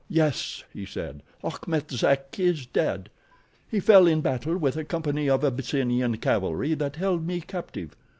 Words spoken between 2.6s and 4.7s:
dead. He fell in battle